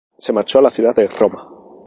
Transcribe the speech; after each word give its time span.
Se 0.17 0.33
marchó 0.33 0.57
a 0.57 0.63
la 0.63 0.71
ciudad 0.71 0.95
de 0.95 1.05
Roma. 1.05 1.47